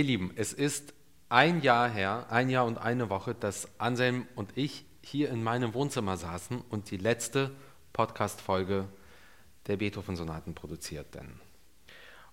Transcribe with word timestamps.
Ihr 0.00 0.06
Lieben, 0.06 0.32
es 0.34 0.54
ist 0.54 0.94
ein 1.28 1.60
Jahr 1.60 1.86
her, 1.86 2.26
ein 2.30 2.48
Jahr 2.48 2.64
und 2.64 2.78
eine 2.78 3.10
Woche, 3.10 3.34
dass 3.34 3.68
Anselm 3.78 4.26
und 4.34 4.56
ich 4.56 4.86
hier 5.02 5.28
in 5.28 5.44
meinem 5.44 5.74
Wohnzimmer 5.74 6.16
saßen 6.16 6.62
und 6.70 6.90
die 6.90 6.96
letzte 6.96 7.50
Podcast-Folge 7.92 8.88
der 9.66 9.76
Beethoven-Sonaten 9.76 10.54
produzierten. 10.54 11.38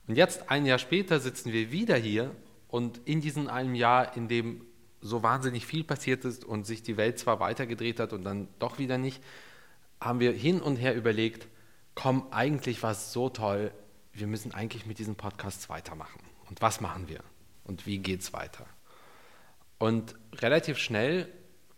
Und 0.08 0.16
jetzt, 0.16 0.50
ein 0.50 0.66
Jahr 0.66 0.80
später, 0.80 1.20
sitzen 1.20 1.52
wir 1.52 1.70
wieder 1.74 1.98
hier 1.98 2.34
und 2.70 3.02
in 3.04 3.20
diesem 3.20 3.50
einem 3.50 3.76
Jahr, 3.76 4.16
in 4.16 4.30
dem 4.30 4.66
so 5.02 5.22
wahnsinnig 5.22 5.66
viel 5.66 5.84
passiert 5.84 6.24
ist 6.24 6.46
und 6.46 6.66
sich 6.66 6.84
die 6.84 6.96
Welt 6.96 7.20
zwar 7.20 7.42
weitergedreht 7.42 8.00
hat 8.00 8.14
und 8.14 8.24
dann 8.24 8.48
doch 8.60 8.80
wieder 8.80 8.98
nicht, 8.98 9.22
haben 10.00 10.22
wir 10.22 10.32
hin 10.32 10.62
und 10.62 10.78
her 10.78 10.96
überlegt, 10.96 11.50
komm, 11.96 12.28
eigentlich 12.32 12.82
war 12.82 12.92
es 12.92 13.12
so 13.12 13.28
toll, 13.28 13.74
wir 14.14 14.28
müssen 14.28 14.54
eigentlich 14.54 14.86
mit 14.86 15.00
diesen 15.00 15.16
Podcasts 15.18 15.68
weitermachen. 15.68 16.22
Und 16.50 16.62
was 16.62 16.80
machen 16.80 17.10
wir? 17.10 17.20
Und 17.68 17.86
wie 17.86 18.00
geht 18.00 18.22
es 18.22 18.34
weiter. 18.34 18.66
Und 19.78 20.16
relativ 20.34 20.78
schnell 20.78 21.32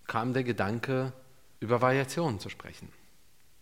kam 0.08 0.34
der 0.34 0.44
Gedanke, 0.44 1.14
über 1.60 1.82
Variationen 1.82 2.40
zu 2.40 2.50
sprechen. 2.50 2.90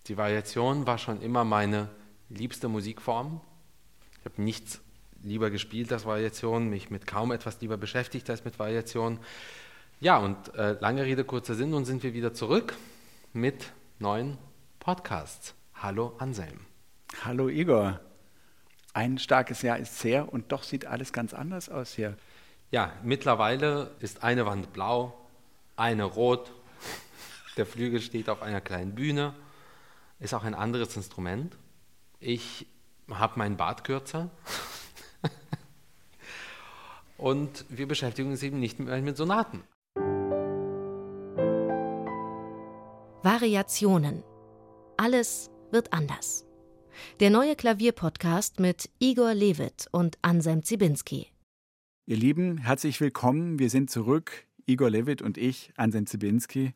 Die 0.05 0.17
Variation 0.17 0.85
war 0.85 0.97
schon 0.97 1.21
immer 1.21 1.43
meine 1.43 1.89
liebste 2.29 2.67
Musikform. 2.67 3.41
Ich 4.19 4.25
habe 4.25 4.41
nichts 4.41 4.79
lieber 5.23 5.49
gespielt 5.49 5.91
als 5.91 6.05
Variation, 6.05 6.69
mich 6.69 6.89
mit 6.89 7.07
kaum 7.07 7.31
etwas 7.31 7.59
lieber 7.61 7.77
beschäftigt 7.77 8.29
als 8.29 8.45
mit 8.45 8.59
Variation. 8.59 9.19
Ja, 9.99 10.17
und 10.17 10.53
äh, 10.55 10.73
lange 10.79 11.03
Rede, 11.03 11.23
kurzer 11.23 11.55
Sinn, 11.55 11.71
nun 11.71 11.85
sind 11.85 12.03
wir 12.03 12.13
wieder 12.13 12.33
zurück 12.33 12.75
mit 13.33 13.73
neuen 13.99 14.37
Podcasts. 14.79 15.55
Hallo 15.73 16.15
Anselm. 16.19 16.67
Hallo 17.23 17.49
Igor. 17.49 17.99
Ein 18.97 19.19
starkes 19.19 19.61
Jahr 19.61 19.77
ist 19.77 19.99
sehr 19.99 20.33
und 20.33 20.51
doch 20.51 20.63
sieht 20.63 20.87
alles 20.87 21.13
ganz 21.13 21.35
anders 21.35 21.69
aus 21.69 21.93
hier. 21.93 22.17
Ja, 22.71 22.93
mittlerweile 23.03 23.91
ist 23.99 24.23
eine 24.23 24.47
Wand 24.47 24.73
blau, 24.73 25.13
eine 25.75 26.03
rot, 26.03 26.51
der 27.57 27.67
Flügel 27.67 28.01
steht 28.01 28.27
auf 28.27 28.41
einer 28.41 28.59
kleinen 28.59 28.95
Bühne, 28.95 29.35
ist 30.19 30.33
auch 30.33 30.43
ein 30.43 30.55
anderes 30.55 30.95
Instrument. 30.97 31.55
Ich 32.19 32.65
habe 33.11 33.37
meinen 33.37 33.55
Bart 33.55 33.83
kürzer 33.83 34.31
und 37.19 37.65
wir 37.69 37.87
beschäftigen 37.87 38.31
uns 38.31 38.41
eben 38.41 38.59
nicht 38.59 38.79
mehr 38.79 38.99
mit 39.03 39.15
Sonaten. 39.15 39.61
Variationen. 43.21 44.23
Alles 44.97 45.51
wird 45.69 45.93
anders. 45.93 46.46
Der 47.19 47.29
neue 47.29 47.55
Klavierpodcast 47.55 48.59
mit 48.59 48.89
Igor 48.99 49.33
Levit 49.33 49.87
und 49.91 50.17
Anselm 50.21 50.63
Zibinski. 50.63 51.27
Ihr 52.05 52.17
Lieben, 52.17 52.57
herzlich 52.57 53.01
willkommen. 53.01 53.59
Wir 53.59 53.69
sind 53.69 53.89
zurück, 53.89 54.45
Igor 54.65 54.89
Levit 54.89 55.21
und 55.21 55.37
ich, 55.37 55.71
Anselm 55.75 56.05
Zibinski. 56.05 56.73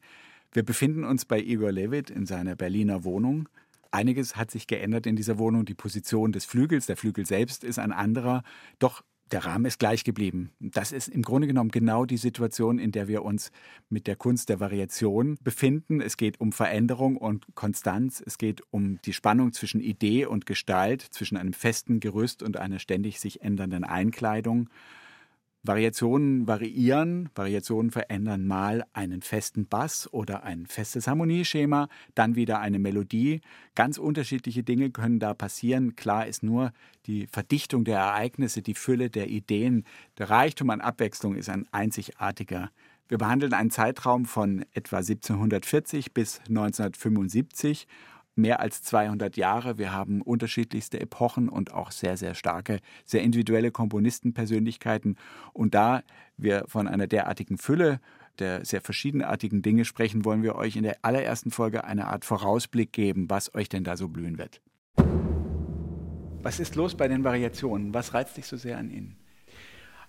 Wir 0.52 0.64
befinden 0.64 1.04
uns 1.04 1.26
bei 1.26 1.40
Igor 1.40 1.72
Levit 1.72 2.10
in 2.10 2.26
seiner 2.26 2.56
Berliner 2.56 3.04
Wohnung. 3.04 3.48
Einiges 3.92 4.36
hat 4.36 4.52
sich 4.52 4.68
geändert 4.68 5.06
in 5.06 5.16
dieser 5.16 5.38
Wohnung. 5.38 5.66
Die 5.66 5.74
Position 5.74 6.32
des 6.32 6.46
Flügels, 6.46 6.86
der 6.86 6.98
Flügel 6.98 7.26
selbst 7.26 7.64
ist 7.64 7.80
ein 7.80 7.92
anderer. 7.92 8.44
Doch 8.80 9.04
der 9.32 9.46
Rahmen 9.46 9.66
ist 9.66 9.80
gleich 9.80 10.04
geblieben. 10.04 10.52
Das 10.60 10.92
ist 10.92 11.08
im 11.08 11.22
Grunde 11.22 11.48
genommen 11.48 11.72
genau 11.72 12.06
die 12.06 12.18
Situation, 12.18 12.80
in 12.80 12.92
der 12.92 13.08
wir 13.08 13.24
uns 13.24 13.52
mit 13.90 14.08
der 14.08 14.16
Kunst 14.16 14.50
der 14.50 14.60
Variation 14.60 15.38
befinden. 15.44 16.02
Es 16.02 16.18
geht 16.18 16.40
um 16.42 16.52
Veränderung 16.52 17.18
und 17.18 17.46
Konstanz. 17.56 18.22
Es 18.26 18.38
geht 18.38 18.62
um 18.72 19.00
die 19.04 19.14
Spannung 19.14 19.54
zwischen 19.54 19.82
Idee 19.82 20.26
und 20.26 20.46
Gestalt, 20.46 21.02
zwischen 21.02 21.38
einem 21.38 21.54
festen 21.54 22.00
Gerüst 22.00 22.44
und 22.44 22.58
einer 22.58 22.80
ständig 22.80 23.20
sich 23.20 23.42
ändernden 23.42 23.84
Einkleidung. 23.84 24.70
Variationen 25.64 26.48
variieren, 26.48 27.30
Variationen 27.36 27.92
verändern 27.92 28.48
mal 28.48 28.84
einen 28.94 29.22
festen 29.22 29.68
Bass 29.68 30.12
oder 30.12 30.44
ein 30.44 30.66
festes 30.66 31.06
Harmonieschema, 31.06 31.88
dann 32.16 32.36
wieder 32.36 32.60
eine 32.60 32.80
Melodie. 32.80 33.42
Ganz 33.76 34.00
unterschiedliche 34.00 34.64
Dinge 34.64 34.90
können 34.90 35.20
da 35.20 35.36
passieren. 35.36 35.96
Klar 35.96 36.26
ist 36.26 36.42
nur 36.42 36.74
die 37.06 37.28
Verdichtung 37.28 37.84
der 37.84 38.00
Ereignisse, 38.00 38.64
die 38.64 38.74
Fülle 38.74 39.12
der 39.12 39.30
Ideen, 39.30 39.86
der 40.18 40.32
Reichtum 40.32 40.72
an 40.72 40.82
Abwechslung 40.82 41.36
ist 41.36 41.50
ein 41.50 41.68
einzigartiger. 41.72 42.72
Wir 43.08 43.20
behandeln 43.20 43.54
einen 43.54 43.72
Zeitraum 43.72 44.26
von 44.26 44.66
etwa 44.74 44.98
1740 44.98 46.14
bis 46.14 46.40
1975 46.50 47.88
mehr 48.42 48.60
als 48.60 48.84
200 48.84 49.38
Jahre. 49.38 49.78
Wir 49.78 49.94
haben 49.94 50.22
unterschiedlichste 50.22 51.00
Epochen 51.00 51.48
und 51.48 51.74
auch 51.74 51.92
sehr, 51.92 52.18
sehr 52.18 52.36
starke, 52.36 52.80
sehr 53.06 53.22
individuelle 53.22 53.72
Komponistenpersönlichkeiten. 53.72 55.18
Und 55.54 55.74
da 55.74 56.04
wir 56.38 56.66
von 56.68 56.88
einer 56.88 57.08
derartigen 57.08 57.58
Fülle 57.58 58.00
der 58.40 58.66
sehr 58.66 58.82
verschiedenartigen 58.82 59.62
Dinge 59.62 59.86
sprechen, 59.86 60.26
wollen 60.26 60.44
wir 60.44 60.56
euch 60.56 60.76
in 60.76 60.84
der 60.84 60.98
allerersten 61.02 61.52
Folge 61.52 61.84
eine 61.84 62.08
Art 62.08 62.26
Vorausblick 62.26 62.92
geben, 62.92 63.30
was 63.30 63.54
euch 63.54 63.70
denn 63.70 63.84
da 63.84 63.98
so 63.98 64.08
blühen 64.08 64.38
wird. 64.38 64.62
Was 66.42 66.60
ist 66.60 66.76
los 66.76 66.96
bei 66.96 67.08
den 67.08 67.24
Variationen? 67.24 67.94
Was 67.94 68.14
reizt 68.14 68.38
dich 68.38 68.48
so 68.48 68.58
sehr 68.58 68.78
an 68.78 68.90
ihnen? 68.90 69.18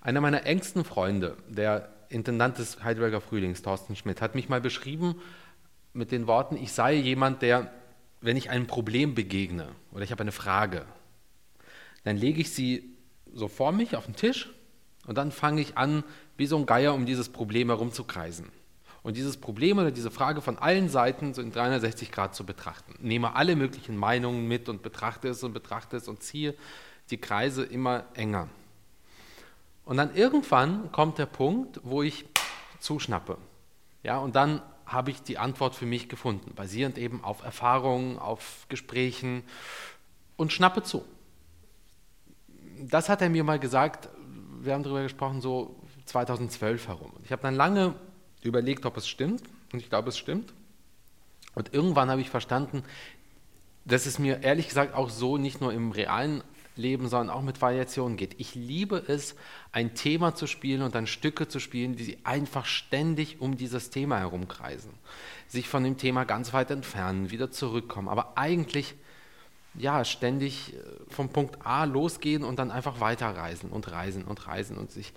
Einer 0.00 0.20
meiner 0.20 0.46
engsten 0.46 0.84
Freunde, 0.84 1.36
der 1.48 1.90
Intendant 2.08 2.58
des 2.58 2.82
Heidelberger 2.82 3.20
Frühlings, 3.20 3.62
Thorsten 3.62 3.96
Schmidt, 3.96 4.20
hat 4.20 4.34
mich 4.34 4.48
mal 4.48 4.60
beschrieben 4.60 5.16
mit 5.92 6.10
den 6.10 6.26
Worten, 6.26 6.56
ich 6.56 6.72
sei 6.72 6.94
jemand, 6.94 7.42
der 7.42 7.70
wenn 8.22 8.36
ich 8.36 8.50
einem 8.50 8.66
Problem 8.66 9.14
begegne 9.14 9.68
oder 9.92 10.02
ich 10.02 10.10
habe 10.12 10.22
eine 10.22 10.32
Frage, 10.32 10.86
dann 12.04 12.16
lege 12.16 12.40
ich 12.40 12.52
sie 12.52 12.96
so 13.34 13.48
vor 13.48 13.72
mich 13.72 13.96
auf 13.96 14.06
den 14.06 14.16
Tisch 14.16 14.50
und 15.06 15.18
dann 15.18 15.32
fange 15.32 15.60
ich 15.60 15.76
an, 15.76 16.04
wie 16.36 16.46
so 16.46 16.56
ein 16.56 16.66
Geier 16.66 16.94
um 16.94 17.04
dieses 17.04 17.28
Problem 17.28 17.68
herumzukreisen. 17.68 18.50
Und 19.02 19.16
dieses 19.16 19.36
Problem 19.36 19.78
oder 19.78 19.90
diese 19.90 20.12
Frage 20.12 20.40
von 20.40 20.58
allen 20.58 20.88
Seiten 20.88 21.34
so 21.34 21.42
in 21.42 21.50
360 21.50 22.12
Grad 22.12 22.36
zu 22.36 22.46
betrachten. 22.46 22.94
Nehme 23.00 23.34
alle 23.34 23.56
möglichen 23.56 23.96
Meinungen 23.96 24.46
mit 24.46 24.68
und 24.68 24.82
betrachte 24.82 25.28
es 25.28 25.42
und 25.42 25.52
betrachte 25.52 25.96
es 25.96 26.06
und 26.06 26.22
ziehe 26.22 26.54
die 27.10 27.18
Kreise 27.18 27.64
immer 27.64 28.04
enger. 28.14 28.48
Und 29.84 29.96
dann 29.96 30.14
irgendwann 30.14 30.92
kommt 30.92 31.18
der 31.18 31.26
Punkt, 31.26 31.80
wo 31.82 32.02
ich 32.04 32.26
zuschnappe. 32.78 33.38
Ja, 34.04 34.18
und 34.18 34.36
dann 34.36 34.62
habe 34.92 35.10
ich 35.10 35.22
die 35.22 35.38
Antwort 35.38 35.74
für 35.74 35.86
mich 35.86 36.08
gefunden, 36.08 36.54
basierend 36.54 36.98
eben 36.98 37.24
auf 37.24 37.42
Erfahrungen, 37.42 38.18
auf 38.18 38.66
Gesprächen 38.68 39.42
und 40.36 40.52
schnappe 40.52 40.82
zu. 40.82 41.04
Das 42.78 43.08
hat 43.08 43.22
er 43.22 43.30
mir 43.30 43.44
mal 43.44 43.58
gesagt, 43.58 44.08
wir 44.60 44.74
haben 44.74 44.82
darüber 44.82 45.02
gesprochen, 45.02 45.40
so 45.40 45.76
2012 46.06 46.88
herum. 46.88 47.12
Ich 47.24 47.32
habe 47.32 47.42
dann 47.42 47.54
lange 47.54 47.94
überlegt, 48.42 48.86
ob 48.86 48.96
es 48.96 49.08
stimmt 49.08 49.42
und 49.72 49.80
ich 49.80 49.88
glaube, 49.88 50.08
es 50.10 50.18
stimmt. 50.18 50.52
Und 51.54 51.74
irgendwann 51.74 52.10
habe 52.10 52.20
ich 52.20 52.30
verstanden, 52.30 52.84
dass 53.84 54.06
es 54.06 54.18
mir 54.18 54.42
ehrlich 54.42 54.68
gesagt 54.68 54.94
auch 54.94 55.10
so 55.10 55.38
nicht 55.38 55.60
nur 55.60 55.72
im 55.72 55.90
realen 55.90 56.42
Leben, 56.76 57.08
sondern 57.08 57.34
auch 57.34 57.42
mit 57.42 57.60
Variationen 57.60 58.16
geht. 58.16 58.34
Ich 58.38 58.54
liebe 58.54 58.96
es, 59.06 59.34
ein 59.72 59.94
Thema 59.94 60.34
zu 60.34 60.46
spielen 60.46 60.82
und 60.82 60.94
dann 60.94 61.06
Stücke 61.06 61.48
zu 61.48 61.60
spielen, 61.60 61.96
die 61.96 62.18
einfach 62.24 62.64
ständig 62.64 63.40
um 63.40 63.56
dieses 63.56 63.90
Thema 63.90 64.18
herumkreisen. 64.18 64.92
Sich 65.48 65.68
von 65.68 65.84
dem 65.84 65.98
Thema 65.98 66.24
ganz 66.24 66.52
weit 66.52 66.70
entfernen, 66.70 67.30
wieder 67.30 67.50
zurückkommen, 67.50 68.08
aber 68.08 68.38
eigentlich 68.38 68.94
ja, 69.74 70.04
ständig 70.04 70.74
äh, 70.74 70.78
vom 71.08 71.30
Punkt 71.30 71.64
A 71.64 71.84
losgehen 71.84 72.44
und 72.44 72.58
dann 72.58 72.70
einfach 72.70 73.00
weiterreisen 73.00 73.70
und 73.70 73.90
reisen 73.90 74.24
und 74.24 74.46
reisen 74.46 74.76
und 74.76 74.90
sich, 74.90 75.12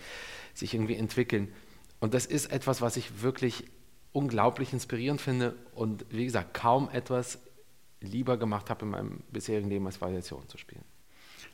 sich 0.53 0.73
irgendwie 0.73 0.95
entwickeln. 0.95 1.53
Und 1.99 2.13
das 2.13 2.25
ist 2.25 2.51
etwas, 2.51 2.81
was 2.81 2.97
ich 2.97 3.21
wirklich 3.21 3.65
unglaublich 4.11 4.71
inspirierend 4.71 5.19
finde 5.19 5.55
und 5.73 6.05
wie 6.09 6.25
gesagt, 6.25 6.53
kaum 6.53 6.89
etwas 6.89 7.39
lieber 7.99 8.37
gemacht 8.37 8.69
habe 8.69 8.85
in 8.85 8.91
meinem 8.91 9.23
bisherigen 9.31 9.69
Leben 9.69 9.85
als 9.85 9.99
Variation 9.99 10.47
zu 10.47 10.57
spielen. 10.57 10.83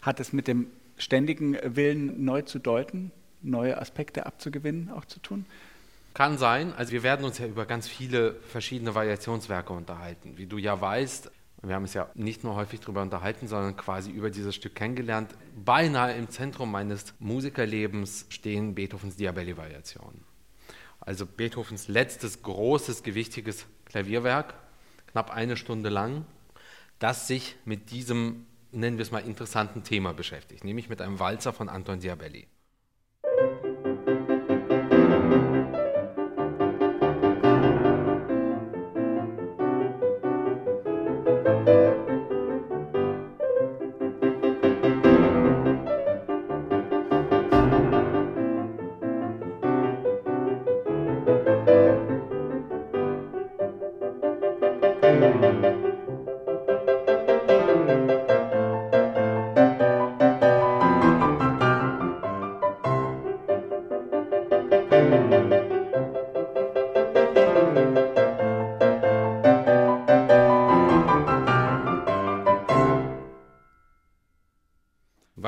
Hat 0.01 0.19
es 0.19 0.33
mit 0.33 0.47
dem 0.47 0.67
ständigen 0.97 1.57
Willen, 1.63 2.23
neu 2.25 2.41
zu 2.41 2.59
deuten, 2.59 3.11
neue 3.41 3.79
Aspekte 3.79 4.25
abzugewinnen, 4.25 4.89
auch 4.91 5.05
zu 5.05 5.19
tun? 5.19 5.45
Kann 6.13 6.37
sein. 6.37 6.73
Also 6.73 6.91
wir 6.91 7.03
werden 7.03 7.25
uns 7.25 7.37
ja 7.37 7.47
über 7.47 7.65
ganz 7.65 7.87
viele 7.87 8.33
verschiedene 8.49 8.95
Variationswerke 8.95 9.71
unterhalten. 9.71 10.33
Wie 10.37 10.45
du 10.45 10.57
ja 10.57 10.79
weißt, 10.79 11.31
wir 11.63 11.75
haben 11.75 11.83
es 11.83 11.93
ja 11.93 12.09
nicht 12.15 12.43
nur 12.43 12.55
häufig 12.55 12.79
darüber 12.79 13.03
unterhalten, 13.03 13.47
sondern 13.47 13.77
quasi 13.77 14.09
über 14.09 14.31
dieses 14.31 14.55
Stück 14.55 14.75
kennengelernt. 14.75 15.35
Beinahe 15.63 16.15
im 16.15 16.29
Zentrum 16.29 16.71
meines 16.71 17.13
Musikerlebens 17.19 18.25
stehen 18.29 18.73
Beethovens 18.73 19.15
Diabelli-Variationen. 19.15 20.23
Also 20.99 21.25
Beethovens 21.25 21.87
letztes 21.87 22.41
großes, 22.41 23.03
gewichtiges 23.03 23.65
Klavierwerk, 23.85 24.55
knapp 25.11 25.31
eine 25.31 25.55
Stunde 25.55 25.89
lang, 25.89 26.25
das 26.99 27.27
sich 27.27 27.55
mit 27.65 27.91
diesem 27.91 28.45
nennen 28.71 28.97
wir 28.97 29.03
es 29.03 29.11
mal, 29.11 29.19
interessanten 29.19 29.83
Thema 29.83 30.13
beschäftigt, 30.13 30.63
nämlich 30.63 30.89
mit 30.89 31.01
einem 31.01 31.19
Walzer 31.19 31.53
von 31.53 31.69
Anton 31.69 31.99
Diabelli. 31.99 32.47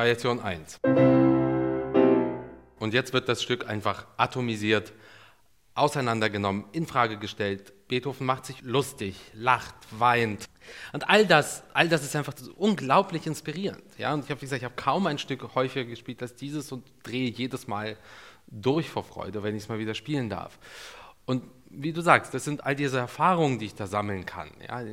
Variation 0.04 0.42
1. 0.42 0.80
Und 2.78 2.94
jetzt 2.94 3.14
wird 3.14 3.30
das 3.30 3.42
Stück 3.42 3.70
einfach 3.70 4.06
atomisiert, 4.18 4.92
auseinandergenommen, 5.76 6.66
in 6.74 6.86
Frage 6.86 7.18
gestellt. 7.18 7.72
Beethoven 7.88 8.28
macht 8.28 8.46
sich 8.46 8.62
lustig, 8.64 9.16
lacht, 9.34 9.76
weint. 9.92 10.50
Und 10.92 11.10
all 11.10 11.26
das, 11.26 11.64
all 11.74 11.88
das 11.88 12.04
ist 12.04 12.18
einfach 12.18 12.34
unglaublich 12.58 13.28
inspirierend. 13.28 13.82
Ja, 13.98 14.14
und 14.14 14.26
ich 14.26 14.30
habe, 14.30 14.42
wie 14.42 14.46
gesagt, 14.46 14.62
ich 14.62 14.66
habe 14.66 14.76
kaum 14.76 15.08
ein 15.08 15.20
Stück 15.20 15.56
häufiger 15.56 15.86
gespielt 15.86 16.22
als 16.22 16.36
dieses 16.36 16.74
und 16.74 16.84
drehe 17.04 17.30
jedes 17.30 17.68
Mal 17.68 17.96
durch 18.48 18.90
vor 18.90 19.06
Freude, 19.06 19.42
wenn 19.42 19.56
ich 19.56 19.64
es 19.64 19.70
mal 19.70 19.80
wieder 19.80 19.96
spielen 19.96 20.30
darf. 20.30 20.60
Und 21.26 21.46
wie 21.70 21.94
du 21.94 22.02
sagst, 22.02 22.34
das 22.34 22.44
sind 22.44 22.66
all 22.66 22.76
diese 22.76 22.98
Erfahrungen, 22.98 23.58
die 23.58 23.68
ich 23.68 23.76
da 23.76 23.88
sammeln 23.88 24.26
kann. 24.26 24.52
Ja, 24.68 24.84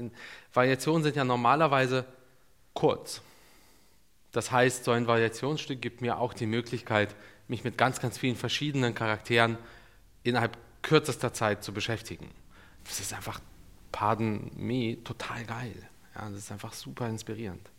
Variationen 0.54 1.02
sind 1.02 1.16
ja 1.16 1.24
normalerweise 1.24 2.04
kurz. 2.74 3.22
Das 4.32 4.52
heißt, 4.52 4.84
so 4.84 4.92
ein 4.92 5.06
Variationsstück 5.06 5.80
gibt 5.82 6.00
mir 6.00 6.18
auch 6.18 6.32
die 6.34 6.46
Möglichkeit, 6.46 7.14
mich 7.48 7.64
mit 7.64 7.76
ganz, 7.76 8.00
ganz 8.00 8.16
vielen 8.18 8.36
verschiedenen 8.36 8.94
Charakteren 8.94 9.58
innerhalb 10.22 10.56
kürzester 10.82 11.32
Zeit 11.32 11.64
zu 11.64 11.72
beschäftigen. 11.72 12.30
Das 12.84 13.00
ist 13.00 13.12
einfach, 13.12 13.40
pardon 13.92 14.50
me, 14.56 15.02
total 15.04 15.44
geil. 15.44 15.88
Ja, 16.14 16.28
das 16.28 16.38
ist 16.38 16.52
einfach 16.52 16.72
super 16.72 17.08
inspirierend. 17.08 17.70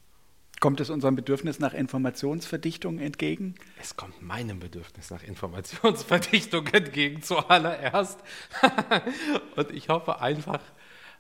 Kommt 0.60 0.80
es 0.80 0.92
unserem 0.92 1.16
Bedürfnis 1.16 1.58
nach 1.58 1.74
Informationsverdichtung 1.74 3.00
entgegen? 3.00 3.56
Es 3.80 3.96
kommt 3.96 4.22
meinem 4.22 4.60
Bedürfnis 4.60 5.10
nach 5.10 5.24
Informationsverdichtung 5.24 6.68
entgegen 6.72 7.24
zuallererst. 7.24 8.20
und 9.56 9.72
ich 9.72 9.90
hoffe 9.90 10.20
einfach, 10.20 10.62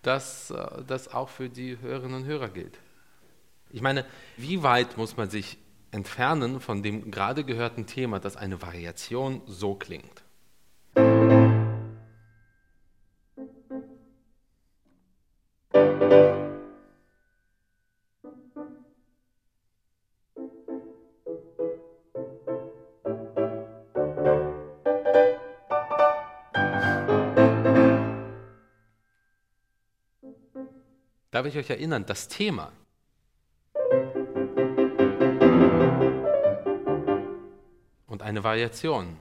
dass 0.03 0.51
äh, 0.51 0.83
das 0.85 1.07
auch 1.07 1.29
für 1.29 1.49
die 1.49 1.79
Hörerinnen 1.79 2.21
und 2.21 2.25
Hörer 2.25 2.49
gilt. 2.49 2.77
Ich 3.73 3.81
meine, 3.81 4.05
wie 4.35 4.63
weit 4.63 4.97
muss 4.97 5.15
man 5.15 5.29
sich 5.29 5.57
entfernen 5.91 6.59
von 6.59 6.83
dem 6.83 7.09
gerade 7.09 7.45
gehörten 7.45 7.85
Thema, 7.85 8.19
dass 8.19 8.35
eine 8.35 8.61
Variation 8.61 9.41
so 9.45 9.75
klingt? 9.75 10.23
Darf 31.31 31.45
ich 31.45 31.55
euch 31.55 31.69
erinnern, 31.69 32.05
das 32.05 32.27
Thema 32.27 32.73
und 38.21 38.27
eine 38.27 38.43
Variation. 38.43 39.17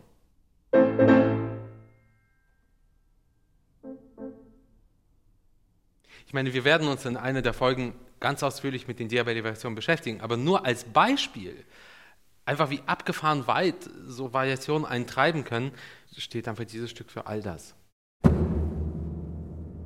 Ich 6.27 6.33
meine, 6.33 6.53
wir 6.53 6.65
werden 6.65 6.87
uns 6.87 7.05
in 7.07 7.17
einer 7.17 7.43
der 7.43 7.55
Folgen 7.55 7.95
ganz 8.21 8.43
ausführlich 8.43 8.87
mit 8.87 8.99
den 8.99 9.09
Diabelli-Variationen 9.09 9.75
beschäftigen, 9.75 10.21
aber 10.21 10.37
nur 10.37 10.65
als 10.65 10.85
Beispiel, 10.85 11.65
einfach 12.45 12.71
wie 12.71 12.83
abgefahren 12.87 13.47
weit 13.47 13.89
so 14.07 14.33
Variationen 14.33 14.87
einen 14.87 15.07
treiben 15.07 15.45
können, 15.45 15.73
steht 16.17 16.47
einfach 16.47 16.65
dieses 16.65 16.91
Stück 16.91 17.11
für 17.11 17.27
all 17.27 17.43
das. 17.43 17.75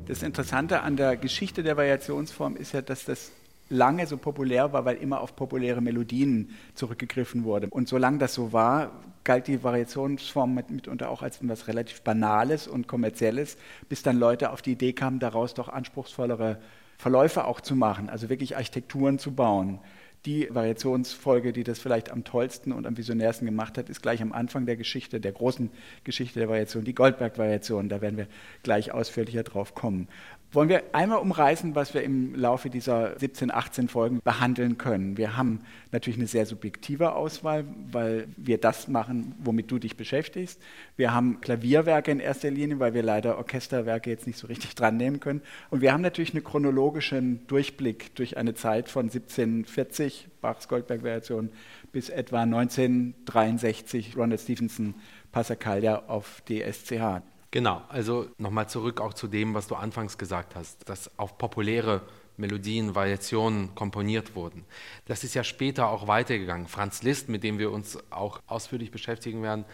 Das 0.06 0.22
Interessante 0.22 0.82
an 0.82 0.96
der 0.96 1.16
Geschichte 1.16 1.62
der 1.62 1.76
Variationsform 1.78 2.56
ist 2.56 2.72
ja, 2.72 2.82
dass 2.82 3.06
das 3.06 3.32
lange 3.68 4.06
so 4.06 4.16
populär 4.16 4.72
war, 4.72 4.84
weil 4.84 4.96
immer 4.96 5.20
auf 5.20 5.36
populäre 5.36 5.80
Melodien 5.80 6.50
zurückgegriffen 6.74 7.44
wurde. 7.44 7.68
Und 7.70 7.88
solange 7.88 8.18
das 8.18 8.34
so 8.34 8.52
war, 8.52 9.02
galt 9.24 9.46
die 9.46 9.62
Variationsform 9.62 10.54
mit, 10.54 10.70
mitunter 10.70 11.10
auch 11.10 11.22
als 11.22 11.40
etwas 11.40 11.66
relativ 11.68 12.02
Banales 12.02 12.68
und 12.68 12.88
Kommerzielles, 12.88 13.56
bis 13.88 14.02
dann 14.02 14.18
Leute 14.18 14.50
auf 14.50 14.62
die 14.62 14.72
Idee 14.72 14.92
kamen, 14.92 15.18
daraus 15.18 15.54
doch 15.54 15.68
anspruchsvollere 15.68 16.60
Verläufe 16.98 17.44
auch 17.46 17.60
zu 17.60 17.74
machen, 17.74 18.08
also 18.08 18.28
wirklich 18.28 18.56
Architekturen 18.56 19.18
zu 19.18 19.32
bauen 19.32 19.80
die 20.26 20.48
Variationsfolge, 20.50 21.52
die 21.52 21.64
das 21.64 21.78
vielleicht 21.78 22.10
am 22.10 22.24
tollsten 22.24 22.72
und 22.72 22.86
am 22.86 22.96
visionärsten 22.96 23.46
gemacht 23.46 23.76
hat, 23.76 23.90
ist 23.90 24.00
gleich 24.00 24.22
am 24.22 24.32
Anfang 24.32 24.64
der 24.64 24.76
Geschichte, 24.76 25.20
der 25.20 25.32
großen 25.32 25.70
Geschichte 26.02 26.38
der 26.38 26.48
Variation, 26.48 26.84
die 26.84 26.94
Goldberg-Variation. 26.94 27.90
Da 27.90 28.00
werden 28.00 28.16
wir 28.16 28.26
gleich 28.62 28.92
ausführlicher 28.92 29.42
drauf 29.42 29.74
kommen 29.74 30.08
wollen 30.54 30.68
wir 30.68 30.82
einmal 30.92 31.18
umreißen, 31.18 31.74
was 31.74 31.94
wir 31.94 32.02
im 32.02 32.34
Laufe 32.34 32.70
dieser 32.70 33.18
17, 33.18 33.50
18 33.50 33.88
Folgen 33.88 34.20
behandeln 34.22 34.78
können. 34.78 35.16
Wir 35.16 35.36
haben 35.36 35.60
natürlich 35.92 36.18
eine 36.18 36.26
sehr 36.26 36.46
subjektive 36.46 37.14
Auswahl, 37.14 37.64
weil 37.90 38.28
wir 38.36 38.58
das 38.58 38.88
machen, 38.88 39.34
womit 39.38 39.70
du 39.70 39.78
dich 39.78 39.96
beschäftigst. 39.96 40.60
Wir 40.96 41.12
haben 41.12 41.40
Klavierwerke 41.40 42.10
in 42.10 42.20
erster 42.20 42.50
Linie, 42.50 42.78
weil 42.78 42.94
wir 42.94 43.02
leider 43.02 43.38
Orchesterwerke 43.38 44.10
jetzt 44.10 44.26
nicht 44.26 44.38
so 44.38 44.46
richtig 44.46 44.74
dran 44.76 44.96
nehmen 44.96 45.20
können. 45.20 45.42
Und 45.70 45.80
wir 45.80 45.92
haben 45.92 46.02
natürlich 46.02 46.34
einen 46.34 46.44
chronologischen 46.44 47.46
Durchblick 47.46 48.14
durch 48.14 48.36
eine 48.36 48.54
Zeit 48.54 48.88
von 48.88 49.06
1740, 49.06 50.28
Bachs 50.40 50.68
Goldberg-Variation, 50.68 51.50
bis 51.92 52.08
etwa 52.10 52.42
1963, 52.42 54.16
Ronald 54.16 54.40
Stevenson, 54.40 54.94
Passacaglia 55.32 56.04
auf 56.06 56.42
DSCH. 56.48 57.22
Genau, 57.54 57.82
also 57.88 58.26
nochmal 58.36 58.68
zurück 58.68 59.00
auch 59.00 59.14
zu 59.14 59.28
dem, 59.28 59.54
was 59.54 59.68
du 59.68 59.76
anfangs 59.76 60.18
gesagt 60.18 60.56
hast, 60.56 60.88
dass 60.88 61.16
auf 61.20 61.38
populäre 61.38 62.02
Melodien, 62.36 62.96
Variationen 62.96 63.76
komponiert 63.76 64.34
wurden. 64.34 64.64
Das 65.06 65.22
ist 65.22 65.34
ja 65.34 65.44
später 65.44 65.88
auch 65.88 66.08
weitergegangen. 66.08 66.66
Franz 66.66 67.04
Liszt, 67.04 67.28
mit 67.28 67.44
dem 67.44 67.60
wir 67.60 67.70
uns 67.70 67.96
auch 68.10 68.40
ausführlich 68.48 68.90
beschäftigen 68.90 69.40
werden, 69.44 69.66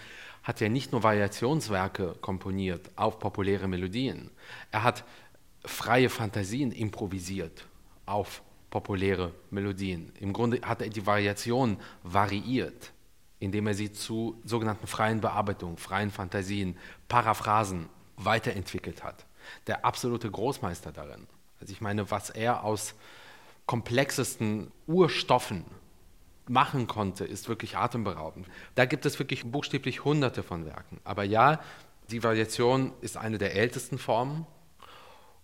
hat 0.42 0.60
ja 0.60 0.68
nicht 0.68 0.92
nur 0.92 1.02
Variationswerke 1.02 2.16
komponiert 2.20 2.90
auf 2.96 3.18
populäre 3.18 3.66
Melodien. 3.66 4.28
Er 4.72 4.82
hat 4.82 5.04
freie 5.64 6.10
Fantasien 6.10 6.72
improvisiert 6.72 7.64
auf 8.04 8.42
populäre 8.68 9.32
Melodien. 9.48 10.12
Im 10.20 10.34
Grunde 10.34 10.60
hat 10.60 10.82
er 10.82 10.90
die 10.90 11.06
Variation 11.06 11.78
variiert 12.02 12.92
indem 13.40 13.66
er 13.66 13.74
sie 13.74 13.90
zu 13.92 14.40
sogenannten 14.44 14.86
freien 14.86 15.20
Bearbeitungen, 15.20 15.78
freien 15.78 16.10
Fantasien, 16.10 16.76
Paraphrasen 17.08 17.88
weiterentwickelt 18.16 19.02
hat. 19.02 19.26
Der 19.66 19.84
absolute 19.84 20.30
Großmeister 20.30 20.92
darin. 20.92 21.26
Also 21.60 21.72
ich 21.72 21.80
meine, 21.80 22.10
was 22.10 22.30
er 22.30 22.62
aus 22.62 22.94
komplexesten 23.66 24.70
Urstoffen 24.86 25.64
machen 26.46 26.86
konnte, 26.86 27.24
ist 27.24 27.48
wirklich 27.48 27.76
atemberaubend. 27.76 28.46
Da 28.74 28.84
gibt 28.84 29.06
es 29.06 29.18
wirklich 29.18 29.44
buchstäblich 29.44 30.04
hunderte 30.04 30.42
von 30.42 30.66
Werken. 30.66 31.00
Aber 31.04 31.24
ja, 31.24 31.60
die 32.10 32.22
Variation 32.22 32.92
ist 33.00 33.16
eine 33.16 33.38
der 33.38 33.54
ältesten 33.54 33.98
Formen 33.98 34.46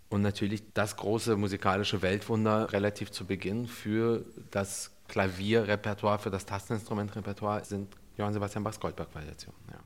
und 0.08 0.22
natürlich 0.22 0.62
das 0.74 0.96
große 0.96 1.36
musikalische 1.36 2.02
Weltwunder 2.02 2.72
relativ 2.72 3.10
zu 3.10 3.24
Beginn 3.24 3.66
für 3.66 4.24
das 4.50 4.95
Klavierrepertoire, 5.08 6.18
für 6.18 6.30
das 6.30 6.46
Tasteninstrumentrepertoire 6.46 7.64
sind 7.64 7.96
Johann 8.16 8.32
Sebastian 8.32 8.64
Bachs 8.64 8.80
Goldberg-Variationen. 8.80 9.60
Ja. 9.70 9.78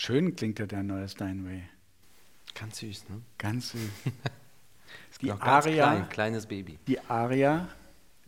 Schön 0.00 0.36
klingt 0.36 0.60
ja 0.60 0.66
der 0.66 0.84
neue 0.84 1.08
Steinway. 1.08 1.64
Ganz 2.54 2.78
süß, 2.78 3.08
ne? 3.08 3.20
Ganz 3.36 3.72
süß. 3.72 3.80
die 5.22 5.32
Aria, 5.32 5.86
klein, 5.90 6.08
kleines 6.08 6.46
Baby. 6.46 6.78
Die 6.86 7.00
Aria 7.00 7.66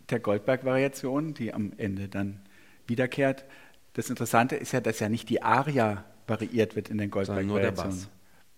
der 0.09 0.19
Goldberg-Variation, 0.19 1.33
die 1.33 1.55
am 1.55 1.73
Ende 1.77 2.09
dann 2.09 2.41
wiederkehrt. 2.89 3.45
Das 3.93 4.11
Interessante 4.11 4.57
ist 4.57 4.73
ja, 4.73 4.81
dass 4.81 4.99
ja 4.99 5.09
nicht 5.09 5.29
die 5.29 5.43
Aria 5.43 6.05
variiert 6.27 6.75
wird 6.75 6.89
in 6.89 6.99
den 6.99 7.09
Goldberg-Variationen. 7.09 8.05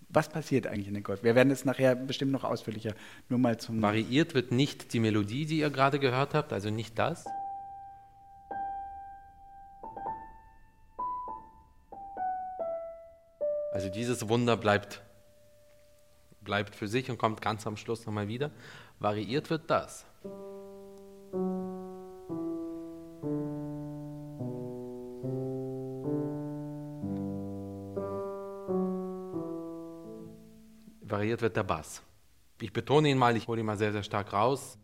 Was 0.08 0.30
passiert 0.30 0.66
eigentlich 0.66 0.88
in 0.88 0.94
den 0.94 1.02
Goldberg? 1.02 1.24
Wir 1.24 1.34
werden 1.34 1.50
es 1.50 1.66
nachher 1.66 1.94
bestimmt 1.94 2.32
noch 2.32 2.44
ausführlicher. 2.44 2.94
Nur 3.28 3.38
mal 3.38 3.58
zum. 3.58 3.82
Variiert 3.82 4.32
wird 4.32 4.52
nicht 4.52 4.94
die 4.94 5.00
Melodie, 5.00 5.44
die 5.44 5.58
ihr 5.58 5.68
gerade 5.68 5.98
gehört 5.98 6.32
habt, 6.32 6.54
also 6.54 6.70
nicht 6.70 6.98
das. 6.98 7.26
Also 13.72 13.88
dieses 13.88 14.28
Wunder 14.28 14.58
bleibt, 14.58 15.00
bleibt 16.42 16.76
für 16.76 16.86
sich 16.86 17.10
und 17.10 17.16
kommt 17.16 17.40
ganz 17.40 17.66
am 17.66 17.78
Schluss 17.78 18.04
nochmal 18.04 18.28
wieder. 18.28 18.50
Variiert 18.98 19.48
wird 19.48 19.70
das. 19.70 20.04
Variiert 31.00 31.40
wird 31.40 31.56
der 31.56 31.62
Bass. 31.62 32.02
Ich 32.60 32.74
betone 32.74 33.08
ihn 33.08 33.16
mal, 33.16 33.34
ich 33.38 33.48
hole 33.48 33.60
ihn 33.60 33.66
mal 33.66 33.78
sehr, 33.78 33.92
sehr 33.92 34.02
stark 34.02 34.34
raus. 34.34 34.78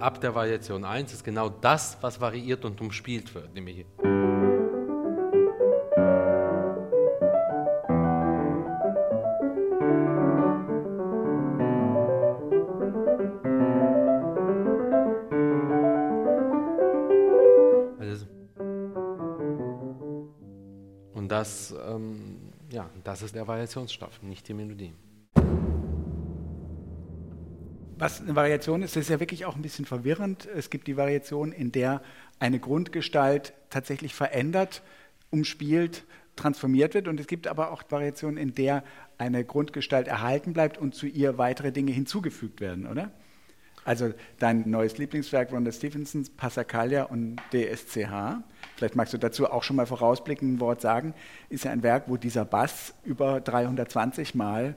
Ab 0.00 0.20
der 0.20 0.34
Variation 0.34 0.84
1 0.84 1.12
ist 1.12 1.24
genau 1.24 1.48
das, 1.48 1.98
was 2.00 2.20
variiert 2.20 2.64
und 2.64 2.80
umspielt 2.80 3.34
wird, 3.34 3.52
nämlich 3.54 3.84
also 17.98 18.26
Und 21.14 21.28
das, 21.28 21.74
ähm, 21.86 22.52
ja, 22.70 22.88
das 23.04 23.22
ist 23.22 23.34
der 23.34 23.46
Variationsstoff, 23.46 24.22
nicht 24.22 24.46
die 24.48 24.54
Melodie 24.54 24.94
was 27.98 28.20
eine 28.20 28.36
Variation 28.36 28.82
ist, 28.82 28.96
das 28.96 29.04
ist 29.04 29.10
ja 29.10 29.20
wirklich 29.20 29.44
auch 29.44 29.56
ein 29.56 29.62
bisschen 29.62 29.84
verwirrend. 29.84 30.46
Es 30.46 30.70
gibt 30.70 30.86
die 30.86 30.96
Variation, 30.96 31.52
in 31.52 31.72
der 31.72 32.02
eine 32.38 32.60
Grundgestalt 32.60 33.52
tatsächlich 33.70 34.14
verändert, 34.14 34.82
umspielt, 35.30 36.04
transformiert 36.36 36.94
wird. 36.94 37.08
Und 37.08 37.20
es 37.20 37.26
gibt 37.26 37.46
aber 37.46 37.72
auch 37.72 37.82
Variationen, 37.88 38.38
in 38.38 38.54
der 38.54 38.84
eine 39.18 39.44
Grundgestalt 39.44 40.08
erhalten 40.08 40.52
bleibt 40.52 40.78
und 40.78 40.94
zu 40.94 41.06
ihr 41.06 41.38
weitere 41.38 41.72
Dinge 41.72 41.92
hinzugefügt 41.92 42.60
werden, 42.60 42.86
oder? 42.86 43.10
Also 43.84 44.12
dein 44.38 44.68
neues 44.68 44.98
Lieblingswerk 44.98 45.50
Ronda 45.50 45.72
Stevensons, 45.72 46.28
Passacaglia 46.30 47.04
und 47.04 47.36
DSCH, 47.52 48.42
vielleicht 48.76 48.96
magst 48.96 49.14
du 49.14 49.18
dazu 49.18 49.50
auch 49.50 49.62
schon 49.62 49.76
mal 49.76 49.86
vorausblickend 49.86 50.56
ein 50.56 50.60
Wort 50.60 50.82
sagen, 50.82 51.14
ist 51.48 51.64
ja 51.64 51.70
ein 51.70 51.82
Werk, 51.82 52.04
wo 52.06 52.18
dieser 52.18 52.44
Bass 52.44 52.92
über 53.04 53.40
320 53.40 54.34
Mal 54.34 54.76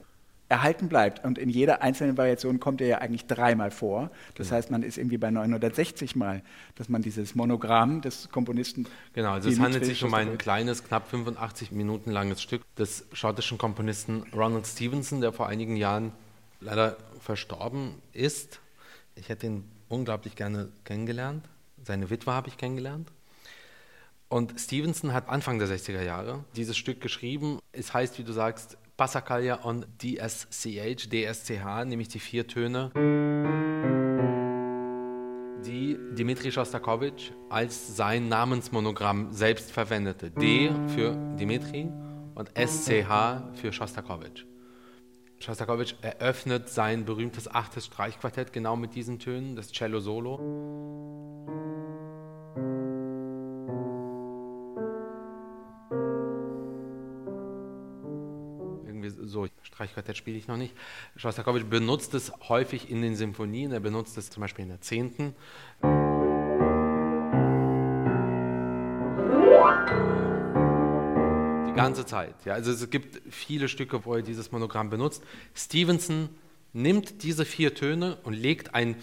erhalten 0.52 0.88
bleibt. 0.88 1.24
Und 1.24 1.38
in 1.38 1.48
jeder 1.48 1.80
einzelnen 1.80 2.18
Variation 2.18 2.60
kommt 2.60 2.82
er 2.82 2.86
ja 2.86 2.98
eigentlich 2.98 3.26
dreimal 3.26 3.70
vor. 3.70 4.10
Das 4.34 4.52
heißt, 4.52 4.70
man 4.70 4.82
ist 4.82 4.98
irgendwie 4.98 5.16
bei 5.16 5.30
960 5.30 6.14
Mal, 6.14 6.42
dass 6.74 6.90
man 6.90 7.00
dieses 7.00 7.34
Monogramm 7.34 8.02
des 8.02 8.28
Komponisten. 8.30 8.86
Genau, 9.14 9.32
also 9.32 9.48
es 9.48 9.58
handelt 9.58 9.86
sich 9.86 10.04
um 10.04 10.12
ein 10.12 10.36
kleines, 10.36 10.84
knapp 10.84 11.08
85 11.08 11.72
Minuten 11.72 12.10
langes 12.10 12.42
Stück 12.42 12.62
des 12.76 13.06
schottischen 13.14 13.56
Komponisten 13.56 14.24
Ronald 14.34 14.66
Stevenson, 14.66 15.22
der 15.22 15.32
vor 15.32 15.48
einigen 15.48 15.76
Jahren 15.76 16.12
leider 16.60 16.98
verstorben 17.18 17.94
ist. 18.12 18.60
Ich 19.14 19.30
hätte 19.30 19.46
ihn 19.46 19.64
unglaublich 19.88 20.36
gerne 20.36 20.68
kennengelernt. 20.84 21.46
Seine 21.82 22.10
Witwe 22.10 22.30
habe 22.32 22.48
ich 22.48 22.58
kennengelernt. 22.58 23.10
Und 24.28 24.58
Stevenson 24.58 25.14
hat 25.14 25.30
Anfang 25.30 25.58
der 25.58 25.68
60er 25.68 26.02
Jahre 26.02 26.44
dieses 26.56 26.76
Stück 26.76 27.00
geschrieben. 27.00 27.58
Es 27.72 27.92
heißt, 27.94 28.18
wie 28.18 28.24
du 28.24 28.32
sagst, 28.32 28.76
Passacaglia 28.96 29.56
und 29.56 29.86
DSCH, 30.02 31.08
DSCH, 31.08 31.84
nämlich 31.84 32.08
die 32.08 32.18
vier 32.18 32.46
Töne, 32.46 32.90
die 35.64 35.96
Dimitri 36.12 36.52
Shostakovich 36.52 37.32
als 37.48 37.96
sein 37.96 38.28
Namensmonogramm 38.28 39.32
selbst 39.32 39.72
verwendete. 39.72 40.30
D 40.30 40.70
für 40.88 41.16
Dimitri 41.38 41.90
und 42.34 42.50
SCH 42.56 43.54
für 43.54 43.72
Shostakovich. 43.72 44.46
Shostakovich 45.38 45.96
eröffnet 46.02 46.68
sein 46.68 47.04
berühmtes 47.04 47.52
achtes 47.52 47.86
Streichquartett 47.86 48.52
genau 48.52 48.76
mit 48.76 48.94
diesen 48.94 49.18
Tönen, 49.18 49.56
das 49.56 49.72
Cello 49.72 50.00
Solo. 50.00 51.01
Streichquartett 59.82 60.16
spiele 60.16 60.38
ich 60.38 60.46
noch 60.46 60.56
nicht. 60.56 60.76
Schostakowitsch 61.16 61.64
benutzt 61.64 62.14
es 62.14 62.32
häufig 62.48 62.88
in 62.88 63.02
den 63.02 63.16
Symphonien, 63.16 63.72
er 63.72 63.80
benutzt 63.80 64.16
es 64.16 64.30
zum 64.30 64.40
Beispiel 64.40 64.62
in 64.62 64.68
der 64.68 64.80
Zehnten. 64.80 65.34
Die 71.66 71.74
ganze 71.74 72.06
Zeit. 72.06 72.36
Ja, 72.44 72.54
also 72.54 72.70
es 72.70 72.88
gibt 72.90 73.20
viele 73.28 73.66
Stücke, 73.66 74.04
wo 74.04 74.14
er 74.14 74.22
dieses 74.22 74.52
Monogramm 74.52 74.88
benutzt. 74.88 75.24
Stevenson 75.52 76.28
nimmt 76.72 77.24
diese 77.24 77.44
vier 77.44 77.74
Töne 77.74 78.18
und 78.22 78.34
legt 78.34 78.76
ein 78.76 78.94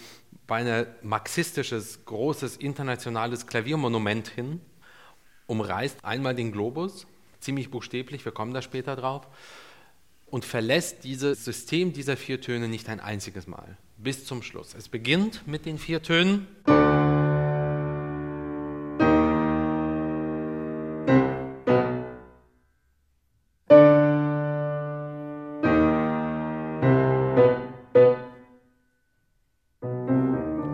beinahe 0.46 0.86
marxistisches, 1.02 2.06
großes, 2.06 2.56
internationales 2.56 3.46
Klaviermonument 3.46 4.28
hin, 4.28 4.62
umreißt 5.46 6.06
einmal 6.06 6.34
den 6.34 6.52
Globus, 6.52 7.06
ziemlich 7.38 7.70
buchstäblich, 7.70 8.24
wir 8.24 8.32
kommen 8.32 8.54
da 8.54 8.62
später 8.62 8.96
drauf, 8.96 9.28
und 10.30 10.44
verlässt 10.44 11.04
dieses 11.04 11.44
System 11.44 11.92
dieser 11.92 12.16
vier 12.16 12.40
Töne 12.40 12.68
nicht 12.68 12.88
ein 12.88 13.00
einziges 13.00 13.46
Mal 13.46 13.76
bis 14.02 14.24
zum 14.24 14.42
Schluss. 14.42 14.74
Es 14.74 14.88
beginnt 14.88 15.46
mit 15.46 15.66
den 15.66 15.78
vier 15.78 16.02
Tönen. 16.02 16.46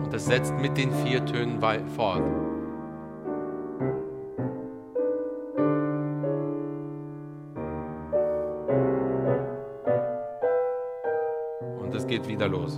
Und 0.03 0.13
es 0.13 0.25
setzt 0.25 0.53
mit 0.53 0.77
den 0.77 0.93
vier 1.05 1.25
Tönen 1.25 1.59
fort. 1.95 2.46
Wieder 12.37 12.47
los. 12.47 12.77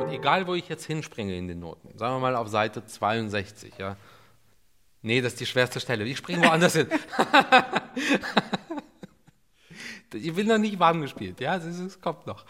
Und 0.00 0.10
egal, 0.10 0.48
wo 0.48 0.54
ich 0.54 0.68
jetzt 0.68 0.84
hinspringe 0.84 1.36
in 1.36 1.46
den 1.46 1.60
Noten, 1.60 1.96
sagen 1.96 2.16
wir 2.16 2.20
mal 2.20 2.34
auf 2.34 2.48
Seite 2.48 2.84
62, 2.84 3.74
ja. 3.78 3.96
Nee, 5.02 5.20
das 5.20 5.34
ist 5.34 5.40
die 5.40 5.46
schwerste 5.46 5.78
Stelle. 5.80 6.04
Ich 6.04 6.18
springe 6.18 6.46
woanders 6.46 6.74
hin. 6.74 6.88
ich 10.12 10.34
bin 10.34 10.48
noch 10.48 10.58
nicht 10.58 10.78
warm 10.78 11.00
gespielt, 11.00 11.40
ja, 11.40 11.56
es 11.56 12.00
kommt 12.00 12.26
noch. 12.26 12.44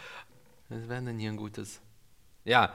Was 0.68 0.88
wäre 0.88 1.02
denn 1.02 1.18
hier 1.18 1.30
ein 1.30 1.36
gutes? 1.36 1.80
Ja. 2.44 2.72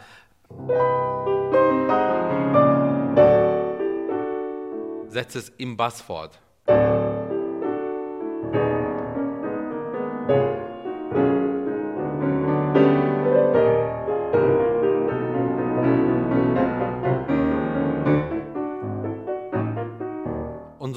Setze 5.09 5.39
es 5.39 5.49
im 5.57 5.75
Bass 5.75 6.01
fort. 6.01 6.39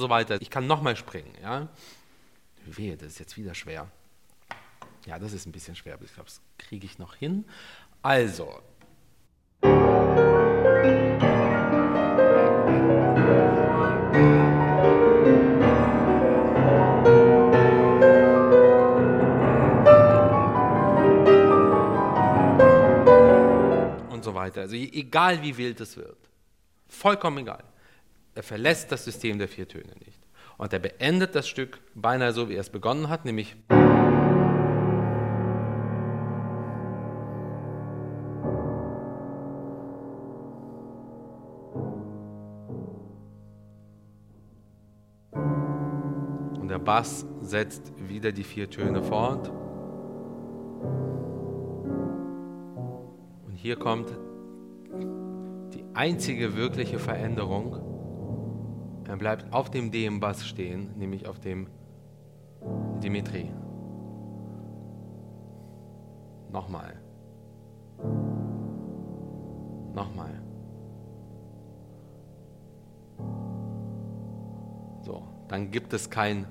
Weiter. 0.09 0.41
Ich 0.41 0.49
kann 0.49 0.67
nochmal 0.67 0.95
springen. 0.95 1.33
Ja? 1.41 1.67
Wehe, 2.65 2.97
das 2.97 3.09
ist 3.09 3.19
jetzt 3.19 3.37
wieder 3.37 3.55
schwer. 3.55 3.89
Ja, 5.05 5.17
das 5.17 5.33
ist 5.33 5.47
ein 5.47 5.51
bisschen 5.51 5.75
schwer, 5.75 5.95
aber 5.95 6.05
ich 6.05 6.13
glaube, 6.13 6.29
das 6.29 6.41
kriege 6.57 6.85
ich 6.85 6.99
noch 6.99 7.15
hin. 7.15 7.45
Also. 8.03 8.61
Und 24.09 24.23
so 24.23 24.35
weiter. 24.35 24.61
Also 24.61 24.75
egal 24.75 25.41
wie 25.41 25.57
wild 25.57 25.79
es 25.79 25.97
wird. 25.97 26.17
Vollkommen 26.87 27.39
egal. 27.39 27.63
Er 28.33 28.43
verlässt 28.43 28.91
das 28.91 29.03
System 29.03 29.39
der 29.39 29.49
vier 29.49 29.67
Töne 29.67 29.93
nicht. 30.05 30.19
Und 30.57 30.71
er 30.71 30.79
beendet 30.79 31.35
das 31.35 31.49
Stück 31.49 31.79
beinahe 31.95 32.31
so, 32.31 32.47
wie 32.47 32.55
er 32.55 32.61
es 32.61 32.69
begonnen 32.69 33.09
hat, 33.09 33.25
nämlich. 33.25 33.57
Und 46.59 46.69
der 46.69 46.79
Bass 46.79 47.25
setzt 47.41 47.91
wieder 47.97 48.31
die 48.31 48.45
vier 48.45 48.69
Töne 48.69 49.03
fort. 49.03 49.49
Und 53.45 53.55
hier 53.55 53.75
kommt 53.75 54.09
die 55.73 55.83
einzige 55.93 56.55
wirkliche 56.55 56.97
Veränderung. 56.97 57.90
Er 59.11 59.17
bleibt 59.17 59.51
auf 59.51 59.69
dem 59.69 59.91
D 59.91 60.05
im 60.05 60.21
Bass 60.21 60.47
stehen, 60.47 60.97
nämlich 60.97 61.27
auf 61.27 61.37
dem 61.37 61.67
Dimitri. 63.03 63.51
Nochmal. 66.49 66.97
Nochmal. 69.93 70.41
So, 75.01 75.27
dann 75.49 75.71
gibt 75.71 75.91
es 75.91 76.09
kein 76.09 76.47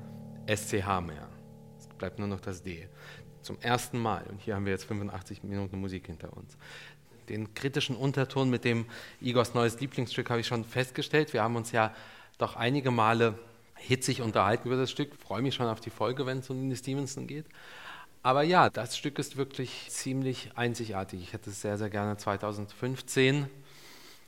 SCH 0.46 1.00
mehr. 1.00 1.30
Es 1.78 1.86
bleibt 1.96 2.18
nur 2.18 2.28
noch 2.28 2.40
das 2.40 2.62
D. 2.62 2.90
Zum 3.40 3.58
ersten 3.62 3.98
Mal. 3.98 4.22
Und 4.24 4.38
hier 4.38 4.54
haben 4.54 4.66
wir 4.66 4.72
jetzt 4.72 4.84
85 4.84 5.44
Minuten 5.44 5.80
Musik 5.80 6.08
hinter 6.08 6.36
uns. 6.36 6.58
Den 7.30 7.54
kritischen 7.54 7.96
Unterton 7.96 8.50
mit 8.50 8.64
dem 8.64 8.84
Igors 9.22 9.54
neues 9.54 9.80
Lieblingsstück 9.80 10.28
habe 10.28 10.40
ich 10.40 10.46
schon 10.46 10.62
festgestellt. 10.62 11.32
Wir 11.32 11.42
haben 11.42 11.56
uns 11.56 11.72
ja 11.72 11.94
doch 12.42 12.56
einige 12.56 12.90
Male 12.90 13.38
hitzig 13.74 14.22
unterhalten 14.22 14.68
über 14.68 14.76
das 14.76 14.90
Stück. 14.90 15.14
Freue 15.16 15.42
mich 15.42 15.54
schon 15.54 15.66
auf 15.66 15.80
die 15.80 15.90
Folge, 15.90 16.26
wenn 16.26 16.38
es 16.38 16.50
um 16.50 16.60
Nina 16.60 16.76
Stevenson 16.76 17.26
geht. 17.26 17.46
Aber 18.22 18.42
ja, 18.42 18.68
das 18.68 18.98
Stück 18.98 19.18
ist 19.18 19.36
wirklich 19.36 19.86
ziemlich 19.88 20.50
einzigartig. 20.54 21.22
Ich 21.22 21.32
hätte 21.32 21.50
es 21.50 21.62
sehr, 21.62 21.78
sehr 21.78 21.88
gerne 21.88 22.18
2015, 22.18 23.48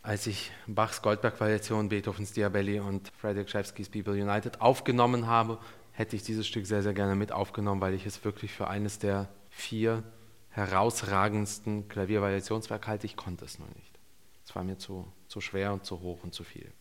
als 0.03 0.27
ich 0.27 0.51
Bachs 0.67 1.03
Goldberg-Variation, 1.03 1.91
Beethovens 1.91 2.33
Diabelli 2.33 2.81
und 2.81 3.13
Frederick 3.21 3.51
Chevskys 3.51 3.91
People 3.91 4.15
United 4.15 4.61
aufgenommen 4.61 5.27
habe, 5.27 5.59
hätte 5.93 6.17
ich 6.17 6.23
dieses 6.23 6.47
Stück 6.47 6.67
sehr, 6.67 6.83
sehr 6.83 6.95
gerne 6.95 7.15
mit 7.15 7.33
aufgenommen, 7.33 7.81
weil 7.83 7.93
ich 7.95 8.07
es 8.07 8.25
wirklich 8.25 8.53
für 8.53 8.69
eines 8.69 8.99
der 8.99 9.29
vier 9.51 10.03
herausragendsten 10.51 11.89
Klaviervariationswerke 11.89 12.89
halte. 12.89 13.07
Ich 13.07 13.17
konnte 13.17 13.45
es 13.45 13.59
nur 13.59 13.69
nicht. 13.69 13.93
Es 14.45 14.57
war 14.57 14.65
mir 14.65 14.79
zu, 14.79 15.07
zu 15.29 15.41
schwer 15.41 15.73
und 15.73 15.85
zu 15.85 16.01
hoch 16.01 16.25
und 16.25 16.33
zu 16.33 16.45
viel. 16.45 16.73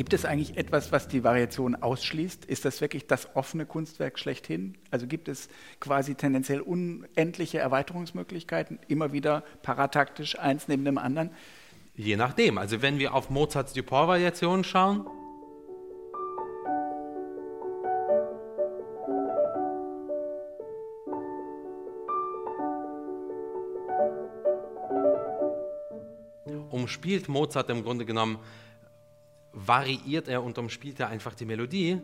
Gibt 0.00 0.14
es 0.14 0.24
eigentlich 0.24 0.56
etwas, 0.56 0.92
was 0.92 1.08
die 1.08 1.24
Variation 1.24 1.74
ausschließt? 1.74 2.46
Ist 2.46 2.64
das 2.64 2.80
wirklich 2.80 3.06
das 3.06 3.36
offene 3.36 3.66
Kunstwerk 3.66 4.18
schlechthin? 4.18 4.78
Also 4.90 5.06
gibt 5.06 5.28
es 5.28 5.50
quasi 5.78 6.14
tendenziell 6.14 6.62
unendliche 6.62 7.58
Erweiterungsmöglichkeiten, 7.58 8.78
immer 8.88 9.12
wieder 9.12 9.44
parataktisch 9.60 10.38
eins 10.38 10.68
neben 10.68 10.86
dem 10.86 10.96
anderen? 10.96 11.28
Je 11.96 12.16
nachdem. 12.16 12.56
Also 12.56 12.80
wenn 12.80 12.98
wir 12.98 13.12
auf 13.12 13.28
Mozarts 13.28 13.74
Dupont-Variationen 13.74 14.64
schauen, 14.64 15.06
umspielt 26.70 27.28
Mozart 27.28 27.68
im 27.68 27.82
Grunde 27.82 28.06
genommen 28.06 28.38
variiert 29.52 30.28
er 30.28 30.42
und 30.42 30.58
umspielt 30.58 31.00
er 31.00 31.08
einfach 31.08 31.34
die 31.34 31.44
Melodie. 31.44 32.00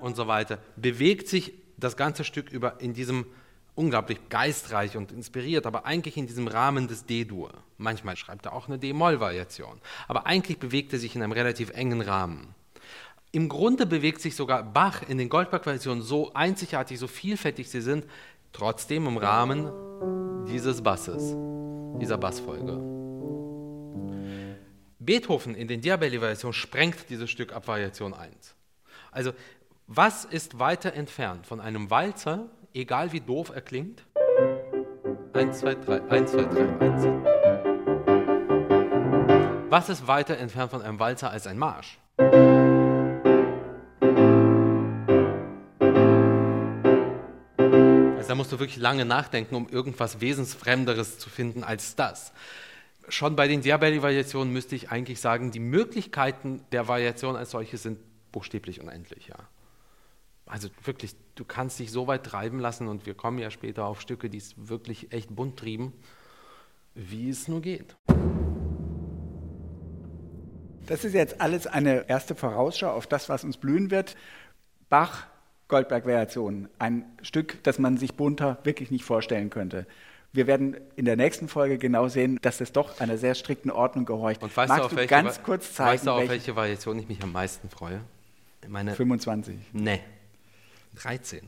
Und 0.00 0.14
so 0.14 0.26
weiter. 0.26 0.58
Bewegt 0.76 1.28
sich 1.28 1.52
das 1.76 1.96
ganze 1.96 2.24
Stück 2.24 2.50
über 2.50 2.80
in 2.80 2.94
diesem 2.94 3.26
unglaublich 3.76 4.28
geistreich 4.28 4.96
und 4.96 5.12
inspiriert, 5.12 5.66
aber 5.66 5.84
eigentlich 5.84 6.16
in 6.16 6.26
diesem 6.26 6.48
Rahmen 6.48 6.88
des 6.88 7.04
D-Dur. 7.04 7.52
Manchmal 7.76 8.16
schreibt 8.16 8.46
er 8.46 8.54
auch 8.54 8.68
eine 8.68 8.78
D-Moll-Variation. 8.78 9.80
Aber 10.08 10.26
eigentlich 10.26 10.58
bewegt 10.58 10.92
er 10.92 10.98
sich 10.98 11.14
in 11.14 11.22
einem 11.22 11.32
relativ 11.32 11.70
engen 11.70 12.00
Rahmen. 12.00 12.55
Im 13.32 13.48
Grunde 13.48 13.86
bewegt 13.86 14.20
sich 14.20 14.36
sogar 14.36 14.62
Bach 14.62 15.02
in 15.08 15.18
den 15.18 15.28
Goldberg-Versionen 15.28 16.02
so 16.02 16.32
einzigartig, 16.32 16.98
so 16.98 17.06
vielfältig 17.06 17.68
sie 17.68 17.80
sind, 17.80 18.06
trotzdem 18.52 19.06
im 19.06 19.16
Rahmen 19.18 19.70
dieses 20.46 20.82
Basses, 20.82 21.34
dieser 22.00 22.18
Bassfolge. 22.18 22.80
Beethoven 24.98 25.54
in 25.54 25.68
den 25.68 25.80
Diabelli-Versionen 25.80 26.54
sprengt 26.54 27.10
dieses 27.10 27.30
Stück 27.30 27.52
ab 27.52 27.68
Variation 27.68 28.14
1. 28.14 28.54
Also, 29.10 29.32
was 29.86 30.24
ist 30.24 30.58
weiter 30.58 30.94
entfernt 30.94 31.46
von 31.46 31.60
einem 31.60 31.90
Walzer, 31.90 32.48
egal 32.74 33.12
wie 33.12 33.20
doof 33.20 33.52
er 33.54 33.60
klingt? 33.60 34.04
1, 35.32 35.60
2, 35.60 35.74
3, 35.74 36.02
1, 36.10 36.32
2, 36.32 36.42
3, 36.44 36.80
1. 36.80 37.06
Was 39.68 39.88
ist 39.88 40.08
weiter 40.08 40.38
entfernt 40.38 40.70
von 40.70 40.82
einem 40.82 40.98
Walzer 40.98 41.30
als 41.30 41.46
ein 41.46 41.58
Marsch? 41.58 41.98
Musst 48.36 48.52
du 48.52 48.58
wirklich 48.58 48.78
lange 48.78 49.04
nachdenken, 49.04 49.54
um 49.54 49.68
irgendwas 49.68 50.20
Wesensfremderes 50.20 51.18
zu 51.18 51.28
finden 51.30 51.64
als 51.64 51.96
das. 51.96 52.32
Schon 53.08 53.36
bei 53.36 53.48
den 53.48 53.62
Diabelli-Variationen 53.62 54.52
müsste 54.52 54.74
ich 54.74 54.90
eigentlich 54.90 55.20
sagen, 55.20 55.50
die 55.50 55.60
Möglichkeiten 55.60 56.64
der 56.72 56.88
Variation 56.88 57.36
als 57.36 57.50
solche 57.50 57.78
sind 57.78 57.98
buchstäblich 58.32 58.80
unendlich, 58.80 59.28
ja. 59.28 59.36
Also 60.44 60.68
wirklich, 60.84 61.16
du 61.34 61.44
kannst 61.44 61.78
dich 61.78 61.90
so 61.90 62.06
weit 62.06 62.24
treiben 62.24 62.60
lassen 62.60 62.86
und 62.86 63.04
wir 63.06 63.14
kommen 63.14 63.38
ja 63.38 63.50
später 63.50 63.84
auf 63.84 64.00
Stücke, 64.00 64.30
die 64.30 64.38
es 64.38 64.54
wirklich 64.56 65.12
echt 65.12 65.34
bunt 65.34 65.58
trieben, 65.58 65.92
wie 66.94 67.28
es 67.28 67.48
nur 67.48 67.60
geht. 67.60 67.96
Das 70.86 71.04
ist 71.04 71.14
jetzt 71.14 71.40
alles 71.40 71.66
eine 71.66 72.08
erste 72.08 72.36
Vorausschau 72.36 72.90
auf 72.90 73.08
das, 73.08 73.28
was 73.28 73.42
uns 73.42 73.56
blühen 73.56 73.90
wird. 73.90 74.16
Bach 74.88 75.26
Goldberg-Variationen. 75.68 76.68
Ein 76.78 77.04
Stück, 77.22 77.62
das 77.62 77.78
man 77.78 77.96
sich 77.96 78.14
bunter 78.14 78.58
wirklich 78.64 78.90
nicht 78.90 79.04
vorstellen 79.04 79.50
könnte. 79.50 79.86
Wir 80.32 80.46
werden 80.46 80.76
in 80.96 81.06
der 81.06 81.16
nächsten 81.16 81.48
Folge 81.48 81.78
genau 81.78 82.08
sehen, 82.08 82.38
dass 82.42 82.60
es 82.60 82.72
doch 82.72 83.00
einer 83.00 83.16
sehr 83.16 83.34
strikten 83.34 83.70
Ordnung 83.70 84.04
gehorcht. 84.04 84.42
Und 84.42 84.54
weißt 84.54 84.68
Magst 84.68 84.92
du, 84.92 84.96
du 84.96 85.06
ganz 85.06 85.42
kurz 85.42 85.72
zeigen, 85.72 85.90
weißt 85.92 86.06
du, 86.06 86.10
auf 86.10 86.18
welche, 86.18 86.30
welche 86.32 86.56
Variation 86.56 86.98
ich 86.98 87.08
mich 87.08 87.22
am 87.22 87.32
meisten 87.32 87.70
freue? 87.70 88.02
Meine 88.68 88.94
25. 88.94 89.56
Nee. 89.72 90.00
13. 90.96 91.40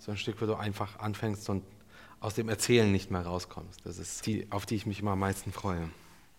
So 0.00 0.12
ein 0.12 0.16
Stück, 0.16 0.40
wo 0.40 0.46
du 0.46 0.54
einfach 0.54 0.98
anfängst 0.98 1.50
und 1.50 1.62
aus 2.20 2.34
dem 2.34 2.48
Erzählen 2.48 2.90
nicht 2.90 3.10
mehr 3.10 3.20
rauskommst. 3.20 3.84
Das 3.84 3.98
ist 3.98 4.24
die, 4.24 4.46
auf 4.50 4.64
die 4.64 4.76
ich 4.76 4.86
mich 4.86 5.00
immer 5.00 5.12
am 5.12 5.18
meisten 5.18 5.52
freue. 5.52 5.90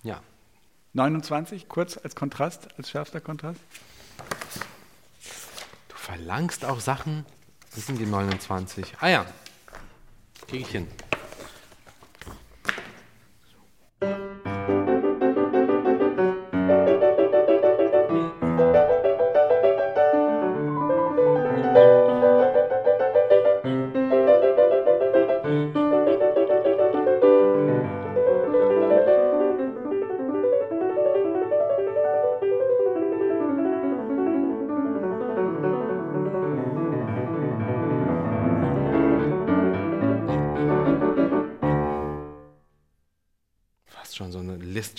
Ja. 0.02 0.20
29, 0.94 1.70
kurz 1.70 1.96
als 1.98 2.16
Kontrast, 2.16 2.68
als 2.78 2.90
schärfster 2.90 3.22
Kontrast. 3.22 3.60
Du 5.90 5.96
verlangst 5.96 6.66
auch 6.66 6.80
Sachen. 6.80 7.24
Das 7.76 7.86
sind 7.86 8.00
die 8.00 8.08
29. 8.08 8.96
Ah 9.00 9.10
ja, 9.10 9.26
kriege 10.48 10.64
ich 10.64 10.70
hin. 10.70 10.88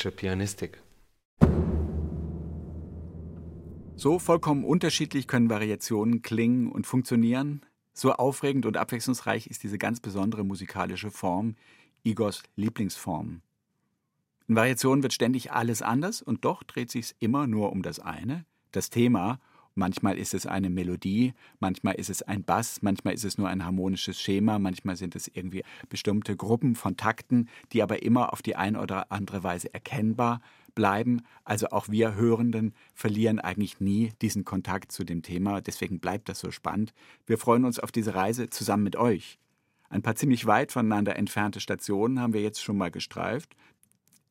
Liszt'sche 0.03 0.11
Pianistik. 0.11 0.83
So 3.95 4.19
vollkommen 4.19 4.65
unterschiedlich 4.65 5.29
können 5.29 5.49
Variationen 5.49 6.23
klingen 6.23 6.73
und 6.73 6.87
funktionieren. 6.87 7.63
So 7.93 8.13
aufregend 8.13 8.67
und 8.67 8.77
abwechslungsreich 8.77 9.47
ist 9.47 9.63
diese 9.63 9.79
ganz 9.79 10.01
besondere 10.01 10.45
musikalische 10.45 11.11
Form, 11.11 11.55
Igors 12.03 12.43
Lieblingsform. 12.57 13.43
In 14.49 14.57
Variationen 14.57 15.03
wird 15.05 15.13
ständig 15.13 15.53
alles 15.53 15.83
anders 15.83 16.21
und 16.21 16.45
doch 16.45 16.65
dreht 16.65 16.91
sich 16.91 17.15
immer 17.21 17.47
nur 17.47 17.71
um 17.71 17.83
das 17.83 18.01
eine, 18.01 18.45
das 18.73 18.91
Thema 18.91 19.39
Manchmal 19.75 20.19
ist 20.19 20.35
es 20.35 20.47
eine 20.47 20.71
Melodie, 20.71 21.33
manchmal 21.61 21.95
ist 21.95 22.11
es 22.11 22.23
ein 22.23 22.45
Bass, 22.45 22.83
manchmal 22.83 23.15
ist 23.15 23.25
es 23.25 23.39
nur 23.39 23.49
ein 23.49 23.65
harmonisches 23.65 24.21
Schema, 24.21 24.59
manchmal 24.59 24.97
sind 24.97 25.17
es 25.17 25.29
irgendwie 25.29 25.63
bestimmte 25.89 26.37
Gruppen 26.37 26.75
von 26.75 26.97
Takten, 26.97 27.49
die 27.73 27.83
aber 27.83 28.03
immer 28.03 28.33
auf 28.33 28.43
die 28.43 28.57
eine 28.57 28.81
oder 28.81 29.11
andere 29.11 29.43
Weise 29.43 29.73
erkennbar 29.73 30.41
bleiben. 30.75 31.23
Also 31.45 31.69
auch 31.69 31.89
wir 31.89 32.15
Hörenden 32.15 32.75
verlieren 32.95 33.39
eigentlich 33.39 33.81
nie 33.81 34.13
diesen 34.21 34.45
Kontakt 34.45 34.93
zu 34.93 35.05
dem 35.05 35.23
Thema. 35.23 35.61
Deswegen 35.61 36.01
bleibt 36.01 36.29
das 36.29 36.41
so 36.41 36.51
spannend. 36.51 36.93
Wir 37.27 37.39
freuen 37.39 37.65
uns 37.65 37.79
auf 37.79 37.93
diese 37.93 38.15
Reise 38.15 38.51
zusammen 38.51 38.85
mit 38.85 38.97
euch. 38.97 39.39
Ein 39.89 40.03
paar 40.03 40.15
ziemlich 40.15 40.47
weit 40.47 40.73
voneinander 40.73 41.17
entfernte 41.17 41.61
Stationen 41.61 42.19
haben 42.21 42.33
wir 42.33 42.41
jetzt 42.41 42.63
schon 42.63 42.79
mal 42.79 42.91
gestreift. 42.91 43.55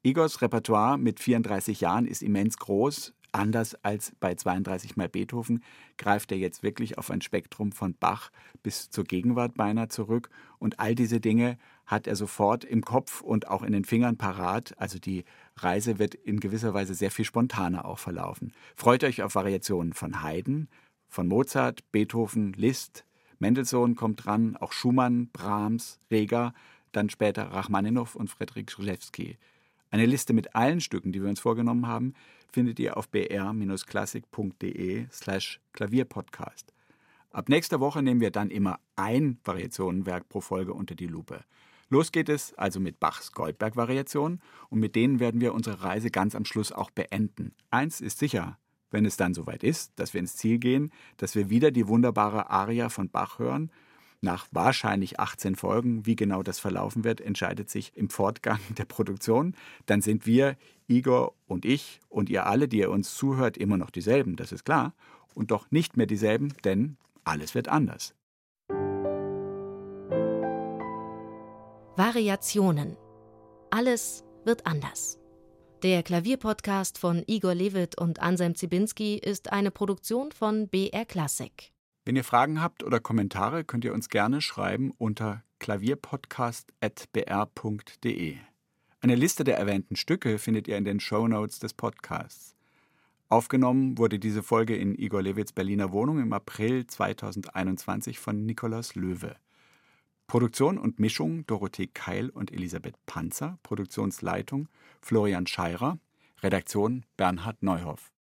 Igors 0.03 0.41
Repertoire 0.41 0.97
mit 0.97 1.19
34 1.19 1.81
Jahren 1.81 2.07
ist 2.07 2.23
immens 2.23 2.57
groß. 2.57 3.13
Anders 3.33 3.75
als 3.83 4.11
bei 4.19 4.35
32 4.35 4.97
mal 4.97 5.07
Beethoven 5.07 5.63
greift 5.97 6.31
er 6.31 6.37
jetzt 6.37 6.63
wirklich 6.63 6.97
auf 6.97 7.09
ein 7.11 7.21
Spektrum 7.21 7.71
von 7.71 7.93
Bach 7.93 8.29
bis 8.61 8.89
zur 8.89 9.05
Gegenwart 9.05 9.55
beinahe 9.55 9.87
zurück 9.87 10.29
und 10.59 10.79
all 10.79 10.95
diese 10.95 11.21
Dinge 11.21 11.57
hat 11.85 12.07
er 12.07 12.15
sofort 12.17 12.65
im 12.65 12.83
Kopf 12.83 13.21
und 13.21 13.47
auch 13.47 13.63
in 13.63 13.71
den 13.71 13.85
Fingern 13.85 14.17
parat. 14.17 14.73
Also 14.77 14.99
die 14.99 15.23
Reise 15.55 15.97
wird 15.97 16.13
in 16.13 16.39
gewisser 16.41 16.73
Weise 16.73 16.93
sehr 16.93 17.11
viel 17.11 17.25
spontaner 17.25 17.85
auch 17.85 17.99
verlaufen. 17.99 18.53
Freut 18.75 19.03
euch 19.03 19.23
auf 19.23 19.35
Variationen 19.35 19.93
von 19.93 20.23
Haydn, 20.23 20.67
von 21.07 21.27
Mozart, 21.27 21.89
Beethoven, 21.91 22.53
Liszt, 22.53 23.05
Mendelssohn 23.39 23.95
kommt 23.95 24.25
dran, 24.25 24.55
auch 24.57 24.71
Schumann, 24.71 25.29
Brahms, 25.31 25.99
Reger, 26.11 26.53
dann 26.91 27.09
später 27.09 27.43
Rachmaninow 27.43 28.15
und 28.15 28.29
Friedrich 28.29 28.69
Schlewski. 28.69 29.37
Eine 29.89 30.05
Liste 30.05 30.33
mit 30.33 30.55
allen 30.55 30.79
Stücken, 30.79 31.11
die 31.11 31.21
wir 31.21 31.29
uns 31.29 31.39
vorgenommen 31.39 31.87
haben, 31.87 32.13
findet 32.51 32.79
ihr 32.79 32.97
auf 32.97 33.09
br-klassik.de 33.09 35.07
slash 35.11 35.59
Klavierpodcast. 35.73 36.73
Ab 37.31 37.49
nächster 37.49 37.79
Woche 37.79 38.01
nehmen 38.01 38.19
wir 38.21 38.31
dann 38.31 38.49
immer 38.49 38.79
ein 38.95 39.39
Variationenwerk 39.43 40.27
pro 40.27 40.41
Folge 40.41 40.73
unter 40.73 40.95
die 40.95 41.07
Lupe. 41.07 41.43
Los 41.89 42.11
geht 42.11 42.29
es 42.29 42.53
also 42.53 42.79
mit 42.79 42.99
Bachs 42.99 43.31
Goldberg-Variationen 43.31 44.41
und 44.69 44.79
mit 44.79 44.95
denen 44.95 45.19
werden 45.19 45.41
wir 45.41 45.53
unsere 45.53 45.83
Reise 45.83 46.09
ganz 46.09 46.35
am 46.35 46.45
Schluss 46.45 46.71
auch 46.71 46.89
beenden. 46.89 47.53
Eins 47.69 48.01
ist 48.01 48.19
sicher, 48.19 48.57
wenn 48.91 49.05
es 49.05 49.17
dann 49.17 49.33
soweit 49.33 49.63
ist, 49.63 49.93
dass 49.97 50.13
wir 50.13 50.19
ins 50.19 50.35
Ziel 50.35 50.57
gehen, 50.57 50.91
dass 51.17 51.35
wir 51.35 51.49
wieder 51.49 51.71
die 51.71 51.87
wunderbare 51.87 52.49
Aria 52.49 52.89
von 52.89 53.09
Bach 53.09 53.39
hören 53.39 53.71
nach 54.21 54.47
wahrscheinlich 54.51 55.19
18 55.19 55.55
Folgen, 55.55 56.05
wie 56.05 56.15
genau 56.15 56.43
das 56.43 56.59
verlaufen 56.59 57.03
wird, 57.03 57.21
entscheidet 57.21 57.69
sich 57.69 57.91
im 57.95 58.09
Fortgang 58.09 58.59
der 58.77 58.85
Produktion. 58.85 59.55
Dann 59.87 60.01
sind 60.01 60.25
wir, 60.25 60.57
Igor 60.91 61.33
und 61.47 61.65
ich 61.65 61.99
und 62.09 62.29
ihr 62.29 62.45
alle, 62.45 62.67
die 62.67 62.79
ihr 62.79 62.91
uns 62.91 63.15
zuhört, 63.15 63.57
immer 63.57 63.77
noch 63.77 63.89
dieselben, 63.89 64.35
das 64.35 64.51
ist 64.51 64.65
klar. 64.65 64.93
Und 65.33 65.51
doch 65.51 65.71
nicht 65.71 65.97
mehr 65.97 66.05
dieselben, 66.05 66.53
denn 66.63 66.97
alles 67.23 67.55
wird 67.55 67.69
anders. 67.69 68.13
Variationen. 71.95 72.97
Alles 73.69 74.23
wird 74.43 74.65
anders. 74.65 75.17
Der 75.83 76.03
Klavierpodcast 76.03 76.97
von 76.97 77.23
Igor 77.25 77.55
Levit 77.55 77.97
und 77.99 78.21
Anselm 78.21 78.55
Zibinski 78.55 79.15
ist 79.15 79.51
eine 79.51 79.71
Produktion 79.71 80.31
von 80.31 80.67
BR 80.67 81.05
Classic. 81.05 81.71
Wenn 82.05 82.15
ihr 82.15 82.23
Fragen 82.23 82.61
habt 82.61 82.83
oder 82.83 82.99
Kommentare, 82.99 83.63
könnt 83.63 83.85
ihr 83.85 83.93
uns 83.93 84.09
gerne 84.09 84.41
schreiben 84.41 84.91
unter 84.97 85.43
klavierpodcast.br.de. 85.59 88.37
Eine 89.03 89.15
Liste 89.15 89.43
der 89.43 89.57
erwähnten 89.57 89.95
Stücke 89.95 90.37
findet 90.37 90.67
ihr 90.67 90.77
in 90.77 90.85
den 90.85 90.99
Show 90.99 91.27
Notes 91.27 91.57
des 91.57 91.73
Podcasts. 91.73 92.55
Aufgenommen 93.29 93.97
wurde 93.97 94.19
diese 94.19 94.43
Folge 94.43 94.75
in 94.75 94.93
Igor 94.93 95.23
Lewits 95.23 95.53
Berliner 95.53 95.91
Wohnung 95.91 96.19
im 96.19 96.33
April 96.33 96.85
2021 96.85 98.19
von 98.19 98.45
Nikolaus 98.45 98.93
Löwe. 98.93 99.37
Produktion 100.27 100.77
und 100.77 100.99
Mischung 100.99 101.47
Dorothee 101.47 101.87
Keil 101.87 102.29
und 102.29 102.53
Elisabeth 102.53 102.93
Panzer, 103.07 103.57
Produktionsleitung 103.63 104.69
Florian 105.01 105.47
Scheirer, 105.47 105.97
Redaktion 106.43 107.03
Bernhard 107.17 107.63
Neuhoff. 107.63 108.11